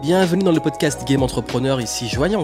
Bienvenue 0.00 0.44
dans 0.44 0.52
le 0.52 0.60
podcast 0.60 1.06
Game 1.08 1.24
Entrepreneur, 1.24 1.80
ici 1.80 2.08
Joanne 2.08 2.36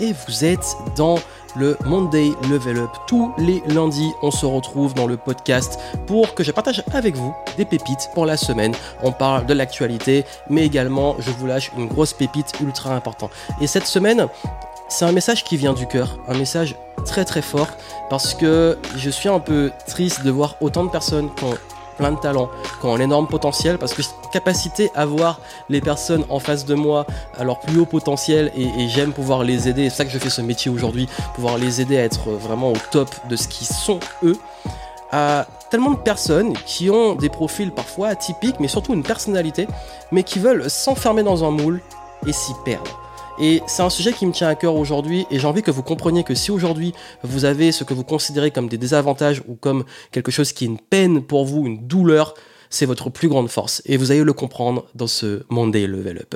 et 0.00 0.14
vous 0.26 0.44
êtes 0.46 0.76
dans 0.96 1.18
le 1.54 1.76
Monday 1.84 2.30
Level 2.50 2.78
Up. 2.78 2.90
Tous 3.06 3.34
les 3.36 3.62
lundis, 3.66 4.10
on 4.22 4.30
se 4.30 4.46
retrouve 4.46 4.94
dans 4.94 5.06
le 5.06 5.18
podcast 5.18 5.78
pour 6.06 6.34
que 6.34 6.42
je 6.42 6.50
partage 6.52 6.82
avec 6.94 7.14
vous 7.14 7.34
des 7.58 7.66
pépites 7.66 8.08
pour 8.14 8.24
la 8.24 8.38
semaine. 8.38 8.72
On 9.02 9.12
parle 9.12 9.44
de 9.44 9.52
l'actualité, 9.52 10.24
mais 10.48 10.64
également 10.64 11.16
je 11.18 11.30
vous 11.32 11.46
lâche 11.46 11.70
une 11.76 11.86
grosse 11.86 12.14
pépite 12.14 12.54
ultra 12.62 12.94
importante. 12.94 13.32
Et 13.60 13.66
cette 13.66 13.86
semaine, 13.86 14.28
c'est 14.88 15.04
un 15.04 15.12
message 15.12 15.44
qui 15.44 15.58
vient 15.58 15.74
du 15.74 15.86
cœur, 15.86 16.18
un 16.28 16.38
message 16.38 16.76
très 17.04 17.26
très 17.26 17.42
fort 17.42 17.68
parce 18.08 18.32
que 18.32 18.78
je 18.96 19.10
suis 19.10 19.28
un 19.28 19.40
peu 19.40 19.70
triste 19.86 20.24
de 20.24 20.30
voir 20.30 20.56
autant 20.62 20.84
de 20.84 20.90
personnes 20.90 21.28
qui 21.34 21.44
ont 21.44 21.58
de 22.10 22.16
talent, 22.16 22.50
qui 22.80 22.86
ont 22.86 22.94
un 22.94 23.00
énorme 23.00 23.26
potentiel 23.28 23.78
parce 23.78 23.94
que 23.94 24.02
capacité 24.32 24.90
à 24.94 25.06
voir 25.06 25.40
les 25.68 25.80
personnes 25.80 26.24
en 26.28 26.40
face 26.40 26.64
de 26.64 26.74
moi 26.74 27.06
à 27.38 27.44
leur 27.44 27.60
plus 27.60 27.78
haut 27.78 27.86
potentiel 27.86 28.50
et, 28.56 28.88
j'aime 28.88 29.12
pouvoir 29.12 29.44
les 29.44 29.68
aider, 29.68 29.88
c'est 29.90 29.96
ça 29.96 30.04
que 30.04 30.10
je 30.10 30.18
fais 30.18 30.30
ce 30.30 30.40
métier 30.40 30.70
aujourd'hui, 30.70 31.08
pouvoir 31.34 31.58
les 31.58 31.80
aider 31.80 31.96
à 31.96 32.02
être 32.02 32.30
vraiment 32.30 32.72
au 32.72 32.76
top 32.90 33.08
de 33.28 33.36
ce 33.36 33.48
qu'ils 33.48 33.66
sont 33.66 34.00
eux 34.24 34.36
à 35.12 35.46
tellement 35.70 35.90
de 35.90 35.96
personnes 35.96 36.54
qui 36.66 36.90
ont 36.90 37.14
des 37.14 37.28
profils 37.28 37.70
parfois 37.70 38.08
atypiques, 38.08 38.56
mais 38.60 38.68
surtout 38.68 38.94
une 38.94 39.02
personnalité, 39.02 39.68
mais 40.10 40.22
qui 40.22 40.38
veulent 40.38 40.68
s'enfermer 40.70 41.22
dans 41.22 41.44
un 41.44 41.50
moule 41.50 41.80
et 42.26 42.32
s'y 42.32 42.52
perdre. 42.64 43.01
Et 43.38 43.62
c'est 43.66 43.82
un 43.82 43.90
sujet 43.90 44.12
qui 44.12 44.26
me 44.26 44.32
tient 44.32 44.48
à 44.48 44.54
cœur 44.54 44.76
aujourd'hui 44.76 45.26
et 45.30 45.38
j'ai 45.38 45.46
envie 45.46 45.62
que 45.62 45.70
vous 45.70 45.82
compreniez 45.82 46.22
que 46.22 46.34
si 46.34 46.50
aujourd'hui 46.50 46.92
vous 47.22 47.44
avez 47.44 47.72
ce 47.72 47.82
que 47.82 47.94
vous 47.94 48.04
considérez 48.04 48.50
comme 48.50 48.68
des 48.68 48.78
désavantages 48.78 49.42
ou 49.48 49.54
comme 49.54 49.84
quelque 50.10 50.30
chose 50.30 50.52
qui 50.52 50.64
est 50.64 50.68
une 50.68 50.78
peine 50.78 51.22
pour 51.22 51.44
vous, 51.44 51.66
une 51.66 51.86
douleur, 51.86 52.34
c'est 52.70 52.86
votre 52.86 53.10
plus 53.10 53.28
grande 53.28 53.48
force. 53.48 53.82
Et 53.86 53.96
vous 53.96 54.10
allez 54.10 54.22
le 54.22 54.32
comprendre 54.32 54.86
dans 54.94 55.06
ce 55.06 55.44
Monday 55.48 55.86
Level 55.86 56.18
Up. 56.18 56.34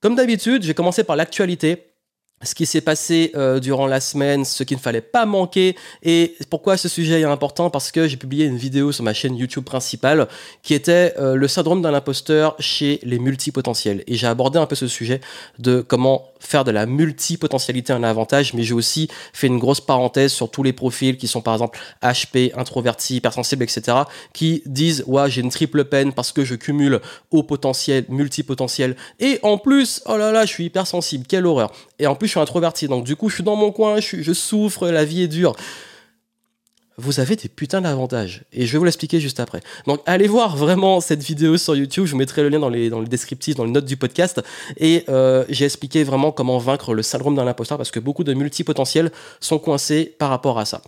Comme 0.00 0.14
d'habitude, 0.14 0.62
j'ai 0.62 0.74
commencé 0.74 1.04
par 1.04 1.16
l'actualité 1.16 1.93
ce 2.44 2.54
qui 2.54 2.66
s'est 2.66 2.80
passé 2.80 3.32
euh, 3.34 3.60
durant 3.60 3.86
la 3.86 4.00
semaine, 4.00 4.44
ce 4.44 4.62
qu'il 4.62 4.76
ne 4.76 4.82
fallait 4.82 5.00
pas 5.00 5.26
manquer. 5.26 5.76
Et 6.02 6.36
pourquoi 6.50 6.76
ce 6.76 6.88
sujet 6.88 7.20
est 7.20 7.24
important? 7.24 7.70
Parce 7.70 7.90
que 7.90 8.06
j'ai 8.06 8.16
publié 8.16 8.46
une 8.46 8.56
vidéo 8.56 8.92
sur 8.92 9.04
ma 9.04 9.14
chaîne 9.14 9.36
YouTube 9.36 9.64
principale 9.64 10.28
qui 10.62 10.74
était 10.74 11.14
euh, 11.18 11.34
le 11.34 11.48
syndrome 11.48 11.82
d'un 11.82 11.94
imposteur 11.94 12.56
chez 12.58 13.00
les 13.02 13.18
multipotentiels. 13.18 14.04
Et 14.06 14.14
j'ai 14.14 14.26
abordé 14.26 14.58
un 14.58 14.66
peu 14.66 14.76
ce 14.76 14.86
sujet 14.86 15.20
de 15.58 15.80
comment 15.80 16.28
faire 16.46 16.64
de 16.64 16.70
la 16.70 16.86
multipotentialité 16.86 17.92
un 17.92 18.02
avantage, 18.02 18.54
mais 18.54 18.62
j'ai 18.62 18.74
aussi 18.74 19.08
fait 19.32 19.46
une 19.46 19.58
grosse 19.58 19.80
parenthèse 19.80 20.32
sur 20.32 20.50
tous 20.50 20.62
les 20.62 20.72
profils 20.72 21.16
qui 21.16 21.28
sont 21.28 21.40
par 21.40 21.54
exemple 21.54 21.78
HP, 22.02 22.52
introvertis, 22.56 23.16
hypersensibles, 23.16 23.62
etc., 23.62 23.98
qui 24.32 24.62
disent 24.66 25.04
ouais 25.06 25.30
j'ai 25.30 25.40
une 25.40 25.50
triple 25.50 25.84
peine 25.84 26.12
parce 26.12 26.32
que 26.32 26.44
je 26.44 26.54
cumule 26.54 27.00
haut 27.30 27.42
potentiel, 27.42 28.04
multipotentiel, 28.08 28.96
et 29.20 29.38
en 29.42 29.58
plus, 29.58 30.02
oh 30.06 30.16
là 30.16 30.32
là, 30.32 30.46
je 30.46 30.50
suis 30.50 30.64
hypersensible, 30.64 31.26
quelle 31.26 31.46
horreur. 31.46 31.72
Et 31.98 32.06
en 32.06 32.14
plus, 32.14 32.28
je 32.28 32.32
suis 32.32 32.40
introverti, 32.40 32.88
donc 32.88 33.04
du 33.04 33.16
coup, 33.16 33.28
je 33.28 33.36
suis 33.36 33.44
dans 33.44 33.56
mon 33.56 33.72
coin, 33.72 33.96
je 34.00 34.32
souffre, 34.32 34.88
la 34.88 35.04
vie 35.04 35.22
est 35.22 35.28
dure. 35.28 35.54
Vous 36.96 37.18
avez 37.18 37.34
des 37.34 37.48
putains 37.48 37.80
d'avantages. 37.80 38.44
Et 38.52 38.66
je 38.66 38.72
vais 38.72 38.78
vous 38.78 38.84
l'expliquer 38.84 39.18
juste 39.18 39.40
après. 39.40 39.60
Donc, 39.86 40.00
allez 40.06 40.28
voir 40.28 40.56
vraiment 40.56 41.00
cette 41.00 41.22
vidéo 41.22 41.56
sur 41.56 41.74
YouTube. 41.74 42.06
Je 42.06 42.12
vous 42.12 42.18
mettrai 42.18 42.42
le 42.42 42.48
lien 42.50 42.60
dans, 42.60 42.68
les, 42.68 42.88
dans 42.88 43.00
le 43.00 43.06
descriptif, 43.06 43.56
dans 43.56 43.64
les 43.64 43.72
notes 43.72 43.84
du 43.84 43.96
podcast. 43.96 44.40
Et 44.76 45.04
euh, 45.08 45.44
j'ai 45.48 45.64
expliqué 45.64 46.04
vraiment 46.04 46.30
comment 46.30 46.58
vaincre 46.58 46.94
le 46.94 47.02
syndrome 47.02 47.34
d'un 47.34 47.46
imposteur 47.48 47.78
parce 47.78 47.90
que 47.90 48.00
beaucoup 48.00 48.22
de 48.22 48.32
multipotentiels 48.32 49.10
sont 49.40 49.58
coincés 49.58 50.14
par 50.18 50.30
rapport 50.30 50.58
à 50.58 50.64
ça. 50.64 50.82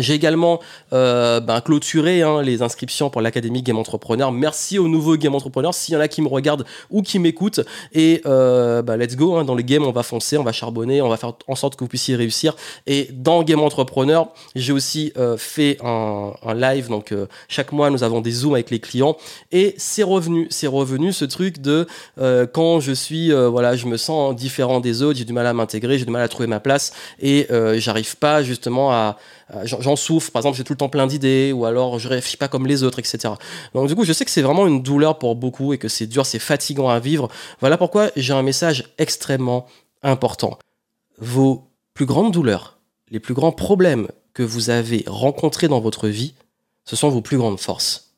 J'ai 0.00 0.14
également 0.14 0.60
euh, 0.92 1.40
ben, 1.40 1.60
clôturé 1.60 2.22
hein, 2.22 2.42
les 2.42 2.62
inscriptions 2.62 3.10
pour 3.10 3.20
l'Académie 3.20 3.62
Game 3.62 3.78
Entrepreneur. 3.78 4.32
Merci 4.32 4.78
aux 4.78 4.88
nouveaux 4.88 5.16
Game 5.16 5.34
Entrepreneurs, 5.34 5.74
s'il 5.74 5.94
y 5.94 5.96
en 5.96 6.00
a 6.00 6.08
qui 6.08 6.22
me 6.22 6.28
regardent 6.28 6.64
ou 6.90 7.02
qui 7.02 7.18
m'écoutent. 7.18 7.60
Et 7.92 8.22
euh, 8.26 8.82
ben, 8.82 8.96
let's 8.96 9.16
go, 9.16 9.36
hein, 9.36 9.44
dans 9.44 9.54
les 9.54 9.64
games, 9.64 9.84
on 9.84 9.92
va 9.92 10.02
foncer, 10.02 10.38
on 10.38 10.42
va 10.42 10.52
charbonner, 10.52 11.02
on 11.02 11.08
va 11.08 11.16
faire 11.16 11.32
en 11.46 11.54
sorte 11.54 11.76
que 11.76 11.84
vous 11.84 11.88
puissiez 11.88 12.16
réussir. 12.16 12.56
Et 12.86 13.08
dans 13.12 13.42
Game 13.42 13.60
Entrepreneur, 13.60 14.28
j'ai 14.54 14.72
aussi 14.72 15.12
euh, 15.18 15.36
fait 15.36 15.78
un, 15.84 16.32
un, 16.44 16.54
live. 16.54 16.88
Donc 16.88 17.14
chaque 17.48 17.72
mois, 17.72 17.90
nous 17.90 18.02
avons 18.02 18.20
des 18.20 18.30
zooms 18.30 18.54
avec 18.54 18.70
les 18.70 18.80
clients. 18.80 19.16
Et 19.52 19.74
c'est 19.76 20.02
revenu, 20.02 20.46
c'est 20.50 20.66
revenu 20.66 21.12
ce 21.12 21.24
truc 21.24 21.60
de 21.60 21.86
quand 22.52 22.80
je 22.80 22.92
suis, 22.92 23.32
voilà, 23.32 23.76
je 23.76 23.86
me 23.86 23.96
sens 23.96 24.34
différent 24.34 24.80
des 24.80 25.02
autres, 25.02 25.18
j'ai 25.18 25.24
du 25.24 25.32
mal 25.32 25.46
à 25.46 25.52
m'intégrer, 25.52 25.98
j'ai 25.98 26.04
du 26.04 26.10
mal 26.10 26.22
à 26.22 26.28
trouver 26.28 26.46
ma 26.46 26.60
place 26.60 26.92
et 27.20 27.46
j'arrive 27.76 28.16
pas 28.16 28.42
justement 28.42 28.92
à 28.92 29.16
j'en 29.64 29.96
souffre, 29.96 30.30
par 30.30 30.40
exemple, 30.40 30.56
j'ai 30.56 30.64
tout 30.64 30.72
le 30.72 30.78
temps 30.78 30.88
plein 30.88 31.06
d'idées, 31.06 31.52
ou 31.52 31.64
alors 31.64 31.98
je 31.98 32.08
réfléchis 32.08 32.36
pas 32.36 32.48
comme 32.48 32.66
les 32.66 32.82
autres, 32.82 32.98
etc. 32.98 33.34
Donc 33.74 33.88
du 33.88 33.94
coup, 33.94 34.04
je 34.04 34.12
sais 34.12 34.24
que 34.24 34.30
c'est 34.30 34.42
vraiment 34.42 34.66
une 34.66 34.82
douleur 34.82 35.18
pour 35.18 35.36
beaucoup 35.36 35.72
et 35.72 35.78
que 35.78 35.88
c'est 35.88 36.06
dur, 36.06 36.26
c'est 36.26 36.38
fatigant 36.38 36.88
à 36.88 36.98
vivre. 37.00 37.28
Voilà 37.60 37.76
pourquoi 37.76 38.10
j'ai 38.16 38.32
un 38.32 38.42
message 38.42 38.92
extrêmement 38.98 39.66
important. 40.02 40.58
Vos 41.18 41.68
plus 41.94 42.06
grandes 42.06 42.32
douleurs, 42.32 42.78
les 43.10 43.20
plus 43.20 43.34
grands 43.34 43.52
problèmes 43.52 44.08
que 44.34 44.42
vous 44.42 44.70
avez 44.70 45.04
rencontrés 45.06 45.68
dans 45.68 45.80
votre 45.80 46.08
vie, 46.08 46.34
ce 46.84 46.96
sont 46.96 47.08
vos 47.08 47.20
plus 47.20 47.36
grandes 47.36 47.60
forces. 47.60 48.14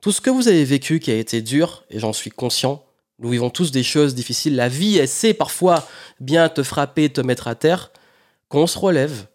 Tout 0.00 0.12
ce 0.12 0.20
que 0.20 0.30
vous 0.30 0.48
avez 0.48 0.64
vécu 0.64 1.00
qui 1.00 1.10
a 1.10 1.16
été 1.16 1.42
dur, 1.42 1.84
et 1.90 1.98
j'en 1.98 2.12
suis 2.12 2.30
conscient, 2.30 2.84
nous 3.18 3.30
vivons 3.30 3.50
tous 3.50 3.70
des 3.70 3.82
choses 3.82 4.14
difficiles. 4.14 4.56
La 4.56 4.68
vie, 4.68 4.98
elle 4.98 5.08
sait 5.08 5.34
parfois 5.34 5.86
bien 6.20 6.48
te 6.48 6.62
frapper, 6.62 7.08
te 7.10 7.20
mettre 7.20 7.48
à 7.48 7.54
terre. 7.54 7.90
Qu'on 8.48 8.66
se 8.66 8.78
relève, 8.78 9.26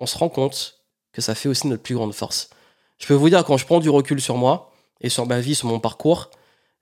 on 0.00 0.06
se 0.06 0.16
rend 0.16 0.28
compte 0.28 0.80
que 1.12 1.20
ça 1.20 1.34
fait 1.34 1.48
aussi 1.48 1.66
notre 1.66 1.82
plus 1.82 1.94
grande 1.94 2.14
force. 2.14 2.50
Je 2.98 3.06
peux 3.06 3.14
vous 3.14 3.28
dire, 3.28 3.44
quand 3.44 3.56
je 3.56 3.66
prends 3.66 3.80
du 3.80 3.90
recul 3.90 4.20
sur 4.20 4.36
moi 4.36 4.72
et 5.00 5.08
sur 5.08 5.26
ma 5.26 5.40
vie, 5.40 5.54
sur 5.54 5.68
mon 5.68 5.80
parcours, 5.80 6.30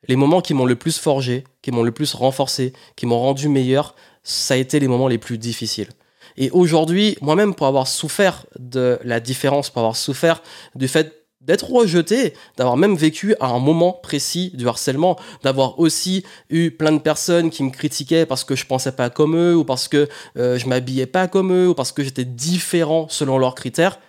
les 0.08 0.16
moments 0.16 0.40
qui 0.40 0.54
m'ont 0.54 0.66
le 0.66 0.76
plus 0.76 0.98
forgé, 0.98 1.44
qui 1.62 1.70
m'ont 1.70 1.82
le 1.82 1.92
plus 1.92 2.14
renforcé, 2.14 2.72
qui 2.96 3.06
m'ont 3.06 3.18
rendu 3.20 3.48
meilleur, 3.48 3.94
ça 4.22 4.54
a 4.54 4.56
été 4.56 4.80
les 4.80 4.88
moments 4.88 5.08
les 5.08 5.18
plus 5.18 5.38
difficiles. 5.38 5.88
Et 6.36 6.50
aujourd'hui, 6.50 7.16
moi-même, 7.20 7.54
pour 7.54 7.66
avoir 7.66 7.86
souffert 7.86 8.46
de 8.58 8.98
la 9.04 9.20
différence, 9.20 9.70
pour 9.70 9.80
avoir 9.80 9.96
souffert 9.96 10.42
du 10.74 10.88
fait 10.88 11.25
d'être 11.46 11.70
rejeté, 11.70 12.34
d'avoir 12.56 12.76
même 12.76 12.96
vécu 12.96 13.34
à 13.40 13.46
un 13.46 13.58
moment 13.58 13.92
précis 13.92 14.50
du 14.54 14.68
harcèlement, 14.68 15.18
d'avoir 15.42 15.78
aussi 15.78 16.24
eu 16.50 16.72
plein 16.72 16.92
de 16.92 16.98
personnes 16.98 17.50
qui 17.50 17.62
me 17.62 17.70
critiquaient 17.70 18.26
parce 18.26 18.44
que 18.44 18.56
je 18.56 18.66
pensais 18.66 18.92
pas 18.92 19.10
comme 19.10 19.36
eux, 19.36 19.56
ou 19.56 19.64
parce 19.64 19.88
que 19.88 20.08
euh, 20.36 20.58
je 20.58 20.68
m'habillais 20.68 21.06
pas 21.06 21.28
comme 21.28 21.52
eux, 21.52 21.68
ou 21.68 21.74
parce 21.74 21.92
que 21.92 22.02
j'étais 22.02 22.24
différent 22.24 23.06
selon 23.08 23.38
leurs 23.38 23.54
critères. 23.54 24.00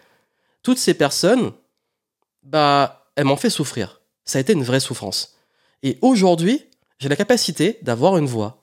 Toutes 0.64 0.80
ces 0.80 0.96
personnes, 0.96 1.52
bah, 2.44 3.06
elles 3.16 3.26
m'ont 3.26 3.38
fait 3.38 3.52
souffrir. 3.52 4.02
Ça 4.26 4.40
a 4.40 4.42
été 4.42 4.54
une 4.54 4.64
vraie 4.64 4.80
souffrance. 4.80 5.36
Et 5.84 6.00
aujourd'hui, 6.02 6.66
j'ai 6.98 7.08
la 7.08 7.16
capacité 7.16 7.78
d'avoir 7.84 8.18
une 8.18 8.26
voix, 8.26 8.60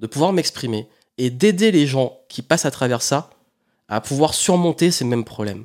de 0.00 0.08
pouvoir 0.08 0.32
m'exprimer 0.32 0.88
et 1.18 1.30
d'aider 1.30 1.70
les 1.70 1.86
gens 1.86 2.18
qui 2.28 2.42
passent 2.42 2.66
à 2.66 2.70
travers 2.72 3.02
ça 3.02 3.30
à 3.88 4.00
pouvoir 4.00 4.34
surmonter 4.34 4.90
ces 4.90 5.04
mêmes 5.04 5.24
problèmes. 5.24 5.64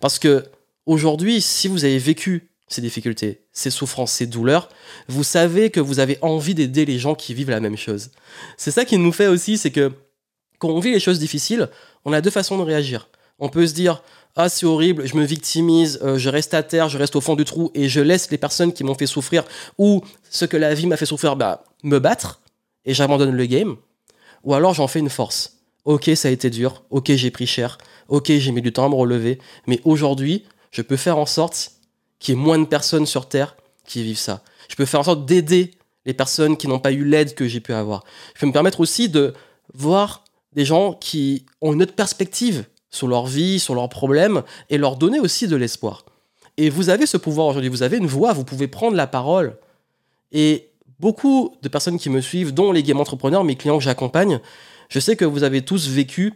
Parce 0.00 0.18
que 0.18 0.46
Aujourd'hui, 0.86 1.40
si 1.40 1.68
vous 1.68 1.84
avez 1.84 1.98
vécu 1.98 2.50
ces 2.68 2.80
difficultés, 2.80 3.42
ces 3.52 3.70
souffrances, 3.70 4.12
ces 4.12 4.26
douleurs, 4.26 4.68
vous 5.08 5.24
savez 5.24 5.70
que 5.70 5.80
vous 5.80 5.98
avez 5.98 6.18
envie 6.22 6.54
d'aider 6.54 6.84
les 6.84 6.98
gens 6.98 7.14
qui 7.14 7.34
vivent 7.34 7.50
la 7.50 7.60
même 7.60 7.76
chose. 7.76 8.10
C'est 8.56 8.70
ça 8.70 8.84
qui 8.84 8.96
nous 8.96 9.12
fait 9.12 9.26
aussi, 9.26 9.58
c'est 9.58 9.72
que 9.72 9.92
quand 10.58 10.68
on 10.68 10.80
vit 10.80 10.92
les 10.92 11.00
choses 11.00 11.18
difficiles, 11.18 11.68
on 12.04 12.12
a 12.12 12.20
deux 12.20 12.30
façons 12.30 12.56
de 12.58 12.62
réagir. 12.62 13.08
On 13.38 13.48
peut 13.48 13.66
se 13.66 13.74
dire 13.74 14.02
ah 14.36 14.48
c'est 14.48 14.66
horrible, 14.66 15.06
je 15.06 15.16
me 15.16 15.24
victimise, 15.24 15.98
euh, 16.02 16.16
je 16.16 16.28
reste 16.28 16.54
à 16.54 16.62
terre, 16.62 16.88
je 16.88 16.98
reste 16.98 17.16
au 17.16 17.20
fond 17.20 17.34
du 17.34 17.44
trou 17.44 17.72
et 17.74 17.88
je 17.88 18.00
laisse 18.00 18.30
les 18.30 18.38
personnes 18.38 18.72
qui 18.72 18.84
m'ont 18.84 18.94
fait 18.94 19.06
souffrir 19.06 19.44
ou 19.76 20.02
ce 20.30 20.44
que 20.44 20.56
la 20.56 20.72
vie 20.72 20.86
m'a 20.86 20.96
fait 20.96 21.06
souffrir 21.06 21.34
bah, 21.34 21.64
me 21.82 21.98
battre 21.98 22.40
et 22.84 22.94
j'abandonne 22.94 23.32
le 23.32 23.46
game. 23.46 23.76
Ou 24.44 24.54
alors 24.54 24.72
j'en 24.72 24.86
fais 24.86 25.00
une 25.00 25.10
force. 25.10 25.58
Ok 25.84 26.10
ça 26.14 26.28
a 26.28 26.30
été 26.30 26.48
dur, 26.48 26.84
ok 26.90 27.10
j'ai 27.12 27.30
pris 27.30 27.46
cher, 27.46 27.78
ok 28.08 28.30
j'ai 28.30 28.52
mis 28.52 28.62
du 28.62 28.72
temps 28.72 28.86
à 28.86 28.88
me 28.88 28.94
relever, 28.94 29.40
mais 29.66 29.80
aujourd'hui 29.84 30.44
je 30.70 30.82
peux 30.82 30.96
faire 30.96 31.18
en 31.18 31.26
sorte 31.26 31.72
qu'il 32.18 32.34
y 32.34 32.38
ait 32.38 32.40
moins 32.40 32.58
de 32.58 32.64
personnes 32.64 33.06
sur 33.06 33.28
Terre 33.28 33.56
qui 33.84 34.02
vivent 34.02 34.18
ça. 34.18 34.42
Je 34.68 34.76
peux 34.76 34.84
faire 34.84 35.00
en 35.00 35.04
sorte 35.04 35.26
d'aider 35.26 35.72
les 36.06 36.14
personnes 36.14 36.56
qui 36.56 36.68
n'ont 36.68 36.78
pas 36.78 36.92
eu 36.92 37.04
l'aide 37.04 37.34
que 37.34 37.48
j'ai 37.48 37.60
pu 37.60 37.72
avoir. 37.72 38.04
Je 38.34 38.40
peux 38.40 38.46
me 38.46 38.52
permettre 38.52 38.80
aussi 38.80 39.08
de 39.08 39.34
voir 39.74 40.24
des 40.52 40.64
gens 40.64 40.94
qui 40.94 41.46
ont 41.60 41.72
une 41.72 41.82
autre 41.82 41.94
perspective 41.94 42.64
sur 42.90 43.08
leur 43.08 43.26
vie, 43.26 43.60
sur 43.60 43.74
leurs 43.74 43.88
problèmes, 43.88 44.42
et 44.68 44.78
leur 44.78 44.96
donner 44.96 45.20
aussi 45.20 45.46
de 45.46 45.56
l'espoir. 45.56 46.04
Et 46.56 46.70
vous 46.70 46.90
avez 46.90 47.06
ce 47.06 47.16
pouvoir 47.16 47.46
aujourd'hui, 47.46 47.70
vous 47.70 47.82
avez 47.82 47.96
une 47.96 48.06
voix, 48.06 48.32
vous 48.32 48.44
pouvez 48.44 48.66
prendre 48.66 48.96
la 48.96 49.06
parole. 49.06 49.56
Et 50.32 50.70
beaucoup 50.98 51.56
de 51.62 51.68
personnes 51.68 51.98
qui 51.98 52.10
me 52.10 52.20
suivent, 52.20 52.52
dont 52.52 52.72
les 52.72 52.82
game 52.82 53.00
entrepreneurs, 53.00 53.44
mes 53.44 53.56
clients 53.56 53.78
que 53.78 53.84
j'accompagne, 53.84 54.40
je 54.88 54.98
sais 54.98 55.16
que 55.16 55.24
vous 55.24 55.44
avez 55.44 55.62
tous 55.62 55.88
vécu 55.88 56.34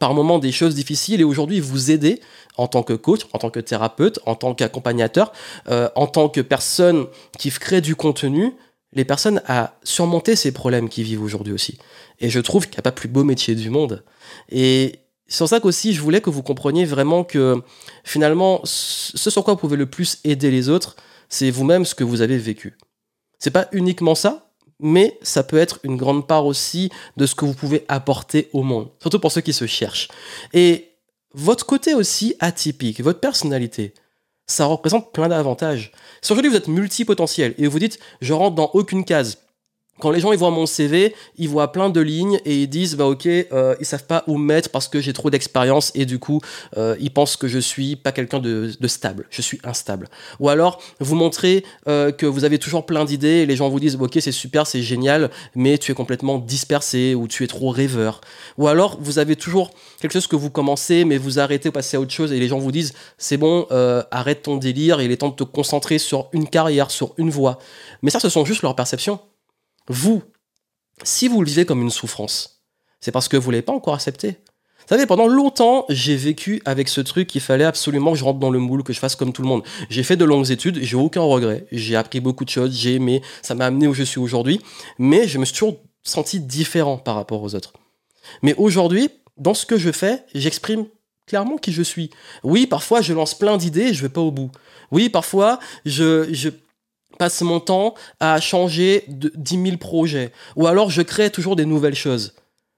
par 0.00 0.14
moments 0.14 0.38
des 0.38 0.52
choses 0.52 0.74
difficiles 0.74 1.20
et 1.20 1.24
aujourd'hui 1.24 1.60
vous 1.60 1.90
aider 1.90 2.20
en 2.56 2.68
tant 2.68 2.82
que 2.82 2.92
coach, 2.92 3.20
en 3.32 3.38
tant 3.38 3.50
que 3.50 3.60
thérapeute, 3.60 4.18
en 4.26 4.34
tant 4.34 4.54
qu'accompagnateur, 4.54 5.32
euh, 5.68 5.88
en 5.94 6.06
tant 6.06 6.28
que 6.28 6.40
personne 6.40 7.06
qui 7.38 7.50
crée 7.50 7.80
du 7.80 7.94
contenu, 7.94 8.54
les 8.92 9.04
personnes 9.04 9.42
à 9.46 9.78
surmonter 9.82 10.36
ces 10.36 10.52
problèmes 10.52 10.88
qu'ils 10.88 11.04
vivent 11.04 11.22
aujourd'hui 11.22 11.52
aussi. 11.52 11.78
Et 12.18 12.30
je 12.30 12.40
trouve 12.40 12.64
qu'il 12.64 12.74
n'y 12.74 12.80
a 12.80 12.82
pas 12.82 12.92
plus 12.92 13.08
beau 13.08 13.24
métier 13.24 13.54
du 13.54 13.70
monde. 13.70 14.04
Et 14.48 15.00
c'est 15.28 15.38
pour 15.38 15.48
ça 15.48 15.60
qu'aussi 15.60 15.92
je 15.92 16.00
voulais 16.00 16.20
que 16.20 16.30
vous 16.30 16.42
compreniez 16.42 16.84
vraiment 16.84 17.24
que 17.24 17.62
finalement 18.04 18.60
ce 18.64 19.30
sur 19.30 19.44
quoi 19.44 19.54
vous 19.54 19.60
pouvez 19.60 19.76
le 19.76 19.86
plus 19.86 20.18
aider 20.24 20.50
les 20.50 20.68
autres, 20.68 20.96
c'est 21.28 21.50
vous-même 21.50 21.84
ce 21.84 21.94
que 21.94 22.04
vous 22.04 22.22
avez 22.22 22.38
vécu. 22.38 22.76
C'est 23.38 23.50
pas 23.50 23.68
uniquement 23.72 24.14
ça, 24.14 24.45
mais 24.80 25.18
ça 25.22 25.42
peut 25.42 25.58
être 25.58 25.80
une 25.82 25.96
grande 25.96 26.26
part 26.26 26.46
aussi 26.46 26.90
de 27.16 27.26
ce 27.26 27.34
que 27.34 27.44
vous 27.44 27.54
pouvez 27.54 27.84
apporter 27.88 28.48
au 28.52 28.62
monde, 28.62 28.88
surtout 29.00 29.18
pour 29.18 29.32
ceux 29.32 29.40
qui 29.40 29.52
se 29.52 29.66
cherchent. 29.66 30.08
Et 30.52 30.90
votre 31.32 31.66
côté 31.66 31.94
aussi 31.94 32.34
atypique, 32.40 33.00
votre 33.00 33.20
personnalité, 33.20 33.94
ça 34.46 34.66
représente 34.66 35.12
plein 35.12 35.28
d'avantages. 35.28 35.92
Si 36.22 36.32
aujourd'hui 36.32 36.50
vous 36.50 36.56
êtes 36.56 36.68
multipotentiel 36.68 37.54
et 37.58 37.66
vous 37.66 37.78
dites 37.78 37.98
je 38.20 38.32
rentre 38.32 38.54
dans 38.54 38.70
aucune 38.74 39.04
case, 39.04 39.38
quand 40.00 40.10
les 40.10 40.20
gens 40.20 40.32
ils 40.32 40.38
voient 40.38 40.50
mon 40.50 40.66
CV, 40.66 41.14
ils 41.38 41.48
voient 41.48 41.72
plein 41.72 41.88
de 41.88 42.00
lignes 42.00 42.38
et 42.44 42.62
ils 42.62 42.68
disent 42.68 42.96
bah 42.96 43.06
ok, 43.06 43.26
euh, 43.26 43.74
ils 43.80 43.86
savent 43.86 44.04
pas 44.04 44.24
où 44.26 44.36
mettre 44.36 44.70
parce 44.70 44.88
que 44.88 45.00
j'ai 45.00 45.12
trop 45.12 45.30
d'expérience 45.30 45.90
et 45.94 46.04
du 46.04 46.18
coup 46.18 46.40
euh, 46.76 46.96
ils 47.00 47.10
pensent 47.10 47.36
que 47.36 47.48
je 47.48 47.58
suis 47.58 47.96
pas 47.96 48.12
quelqu'un 48.12 48.38
de, 48.38 48.70
stable, 48.86 49.26
je 49.30 49.42
suis 49.42 49.58
instable. 49.64 50.08
Ou 50.40 50.48
alors 50.48 50.82
vous 51.00 51.16
montrez 51.16 51.64
euh, 51.88 52.12
que 52.12 52.26
vous 52.26 52.44
avez 52.44 52.58
toujours 52.58 52.84
plein 52.84 53.04
d'idées 53.04 53.28
et 53.28 53.46
les 53.46 53.56
gens 53.56 53.68
vous 53.68 53.80
disent 53.80 53.96
ok 54.00 54.18
c'est 54.20 54.32
super, 54.32 54.66
c'est 54.66 54.82
génial, 54.82 55.30
mais 55.54 55.78
tu 55.78 55.92
es 55.92 55.94
complètement 55.94 56.38
dispersé 56.38 57.14
ou 57.14 57.26
tu 57.26 57.44
es 57.44 57.46
trop 57.46 57.70
rêveur. 57.70 58.20
Ou 58.58 58.68
alors 58.68 58.98
vous 59.00 59.18
avez 59.18 59.36
toujours 59.36 59.70
quelque 60.00 60.12
chose 60.12 60.26
que 60.26 60.36
vous 60.36 60.50
commencez 60.50 61.04
mais 61.04 61.16
vous 61.16 61.38
arrêtez 61.38 61.70
ou 61.70 61.72
passez 61.72 61.96
à 61.96 62.00
autre 62.00 62.12
chose 62.12 62.32
et 62.32 62.38
les 62.38 62.48
gens 62.48 62.58
vous 62.58 62.72
disent 62.72 62.92
c'est 63.18 63.38
bon, 63.38 63.66
euh, 63.70 64.02
arrête 64.10 64.42
ton 64.42 64.56
délire, 64.56 65.00
il 65.00 65.10
est 65.10 65.18
temps 65.18 65.30
de 65.30 65.34
te 65.34 65.44
concentrer 65.44 65.98
sur 65.98 66.28
une 66.32 66.48
carrière, 66.48 66.90
sur 66.90 67.14
une 67.16 67.30
voie. 67.30 67.58
Mais 68.02 68.10
ça 68.10 68.20
ce 68.20 68.28
sont 68.28 68.44
juste 68.44 68.62
leurs 68.62 68.76
perceptions. 68.76 69.20
Vous, 69.88 70.22
si 71.02 71.28
vous 71.28 71.42
le 71.42 71.48
vivez 71.48 71.64
comme 71.64 71.82
une 71.82 71.90
souffrance, 71.90 72.62
c'est 73.00 73.12
parce 73.12 73.28
que 73.28 73.36
vous 73.36 73.50
ne 73.50 73.52
l'avez 73.52 73.62
pas 73.62 73.72
encore 73.72 73.94
accepté. 73.94 74.36
Vous 74.88 74.94
savez, 74.94 75.06
pendant 75.06 75.26
longtemps, 75.26 75.84
j'ai 75.88 76.14
vécu 76.14 76.62
avec 76.64 76.88
ce 76.88 77.00
truc 77.00 77.26
qu'il 77.26 77.40
fallait 77.40 77.64
absolument 77.64 78.12
que 78.12 78.18
je 78.18 78.24
rentre 78.24 78.38
dans 78.38 78.50
le 78.50 78.60
moule, 78.60 78.84
que 78.84 78.92
je 78.92 79.00
fasse 79.00 79.16
comme 79.16 79.32
tout 79.32 79.42
le 79.42 79.48
monde. 79.48 79.64
J'ai 79.90 80.04
fait 80.04 80.16
de 80.16 80.24
longues 80.24 80.50
études, 80.52 80.78
j'ai 80.80 80.96
aucun 80.96 81.22
regret, 81.22 81.66
j'ai 81.72 81.96
appris 81.96 82.20
beaucoup 82.20 82.44
de 82.44 82.50
choses, 82.50 82.72
j'ai 82.72 82.94
aimé, 82.94 83.20
ça 83.42 83.56
m'a 83.56 83.66
amené 83.66 83.88
où 83.88 83.94
je 83.94 84.04
suis 84.04 84.20
aujourd'hui, 84.20 84.60
mais 84.98 85.26
je 85.26 85.38
me 85.38 85.44
suis 85.44 85.54
toujours 85.54 85.80
senti 86.04 86.38
différent 86.38 86.98
par 86.98 87.16
rapport 87.16 87.42
aux 87.42 87.56
autres. 87.56 87.72
Mais 88.42 88.54
aujourd'hui, 88.58 89.08
dans 89.36 89.54
ce 89.54 89.66
que 89.66 89.76
je 89.76 89.90
fais, 89.90 90.24
j'exprime 90.34 90.86
clairement 91.26 91.56
qui 91.56 91.72
je 91.72 91.82
suis. 91.82 92.10
Oui, 92.44 92.66
parfois 92.66 93.00
je 93.00 93.12
lance 93.12 93.36
plein 93.36 93.56
d'idées 93.56 93.88
et 93.88 93.94
je 93.94 94.02
vais 94.02 94.08
pas 94.08 94.20
au 94.20 94.30
bout. 94.30 94.52
Oui, 94.92 95.08
parfois 95.08 95.58
je, 95.84 96.32
je 96.32 96.48
passe 97.16 97.42
mon 97.42 97.60
temps 97.60 97.94
à 98.20 98.40
changer 98.40 99.04
de 99.08 99.32
10 99.34 99.62
000 99.62 99.76
projets. 99.78 100.32
Ou 100.56 100.66
alors 100.66 100.90
je 100.90 101.02
crée 101.02 101.30
toujours 101.30 101.56
des 101.56 101.66
nouvelles 101.66 101.94
choses. 101.94 102.34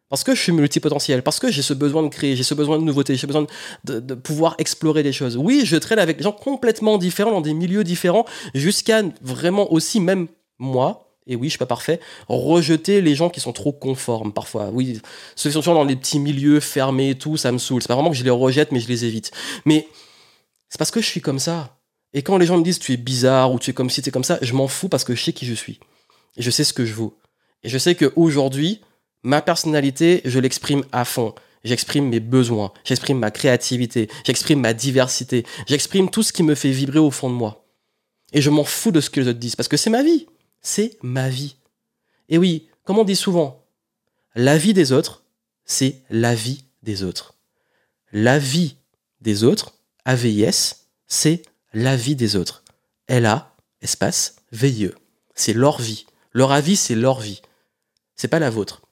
Parce 0.09 0.25
que 0.25 0.35
je 0.35 0.41
suis 0.41 0.53
multipotentiel, 0.53 1.23
parce 1.23 1.39
que 1.39 1.51
j'ai 1.51 1.61
ce 1.61 1.75
besoin 1.75 2.03
de 2.03 2.09
créer, 2.09 2.35
j'ai 2.35 2.43
ce 2.43 2.55
besoin 2.55 2.79
de 2.79 2.83
nouveauté, 2.83 3.15
j'ai 3.17 3.27
besoin 3.27 3.47
de, 3.85 4.15
pouvoir 4.15 4.55
explorer 4.57 5.03
des 5.03 5.13
choses. 5.13 5.37
Oui, 5.37 5.63
je 5.65 5.77
traîne 5.77 5.99
avec 5.99 6.17
des 6.17 6.23
gens 6.23 6.33
complètement 6.33 6.97
différents, 6.97 7.31
dans 7.31 7.43
des 7.43 7.53
milieux 7.53 7.85
différents, 7.85 8.25
jusqu'à 8.55 9.03
vraiment 9.21 9.71
aussi, 9.71 10.01
même 10.01 10.29
moi, 10.59 11.09
et 11.27 11.37
oui, 11.37 11.49
je 11.49 11.51
suis 11.51 11.59
pas 11.59 11.67
parfait, 11.67 12.01
rejeter 12.27 13.03
les 13.03 13.15
gens 13.15 13.29
qui 13.29 13.41
sont 13.41 13.53
trop 13.53 13.73
conformes 13.73 14.33
parfois. 14.33 14.71
Oui, 14.73 14.99
ceux 15.37 15.51
qui 15.51 15.63
sont 15.63 15.75
dans 15.75 15.85
les 15.85 15.97
petits 15.97 16.19
milieux 16.19 16.61
fermés 16.61 17.11
et 17.11 17.15
tout, 17.19 17.37
ça 17.37 17.53
me 17.53 17.59
saoule. 17.59 17.83
C'est 17.83 17.89
pas 17.89 17.95
vraiment 17.95 18.11
que 18.11 18.17
je 18.17 18.25
les 18.25 18.31
rejette, 18.31 18.73
mais 18.73 18.81
je 18.81 18.89
les 18.89 19.05
évite. 19.05 19.31
Mais 19.67 19.87
c'est 20.71 20.79
parce 20.79 20.91
que 20.91 21.03
je 21.03 21.07
suis 21.07 21.21
comme 21.21 21.39
ça. 21.39 21.78
Et 22.15 22.23
quand 22.23 22.39
les 22.39 22.47
gens 22.47 22.59
me 22.59 22.65
disent 22.65 22.79
tu 22.79 22.93
es 22.93 22.97
bizarre 22.97 23.53
ou 23.53 23.59
tu 23.59 23.71
es 23.71 23.75
comme 23.75 23.91
si 23.91 24.03
tu 24.03 24.09
es 24.09 24.13
comme 24.13 24.25
ça, 24.25 24.39
je 24.41 24.55
m'en 24.55 24.69
fous 24.69 24.89
parce 24.89 25.05
que 25.05 25.15
je 25.15 25.23
sais 25.23 25.33
qui 25.33 25.47
je 25.47 25.55
suis. 25.55 25.81
Je 26.37 26.51
sais 26.51 26.65
ce 26.65 26.73
que 26.73 26.85
je 26.85 26.95
vaux. 26.95 27.19
Et 27.63 27.69
je 27.69 27.79
sais 27.79 27.95
qu'aujourd'hui, 27.95 28.81
ma 29.23 29.43
personnalité, 29.43 30.23
je 30.25 30.39
l'exprime 30.39 30.85
à 30.93 31.05
fond. 31.05 31.35
J'exprime 31.65 32.09
mes 32.09 32.21
besoins, 32.21 32.73
j'exprime 32.85 33.19
ma 33.19 33.33
créativité, 33.33 34.09
j'exprime 34.25 34.61
ma 34.61 34.73
diversité, 34.73 35.45
j'exprime 35.67 36.09
tout 36.09 36.23
ce 36.23 36.33
qui 36.33 36.45
me 36.45 36.55
fait 36.55 36.71
vibrer 36.71 37.01
au 37.01 37.11
fond 37.11 37.29
de 37.29 37.35
moi. 37.35 37.67
Et 38.33 38.41
je 38.41 38.49
m'en 38.49 38.63
fous 38.63 38.93
de 38.93 39.01
ce 39.01 39.11
que 39.11 39.21
les 39.21 39.29
autres 39.29 39.41
disent 39.41 39.57
parce 39.57 39.69
que 39.69 39.77
c'est 39.77 39.91
ma 39.91 40.05
vie. 40.05 40.27
C'est 40.61 40.99
ma 41.03 41.29
vie. 41.29 41.57
Et 42.29 42.39
oui, 42.39 42.69
comme 42.85 42.99
on 42.99 43.05
dit 43.05 43.17
souvent, 43.17 43.65
la 44.35 44.57
vie 44.57 44.75
des 44.75 44.93
autres, 44.93 45.25
c'est 45.65 46.03
la 46.11 46.35
vie 46.35 46.65
des 46.83 47.03
autres. 47.03 47.35
La 48.13 48.39
vie 48.39 48.77
des 49.21 49.45
autres, 49.45 49.75
AVIS, 50.05 50.77
c'est 51.07 51.43
la 51.73 51.97
vie 51.97 52.17
des 52.17 52.37
autres. 52.37 52.65
Elle 53.07 53.27
a, 53.27 53.55
espace, 53.83 54.37
VIE. 54.53 54.91
C'est 55.35 55.53
leur 55.53 55.81
vie. 55.81 56.07
Leur 56.33 56.53
avis, 56.53 56.77
c'est 56.77 56.95
leur 56.95 57.21
vie. 57.21 57.41
C'est 58.17 58.29
pas 58.29 58.39
la 58.39 58.51
vôtre. 58.51 58.83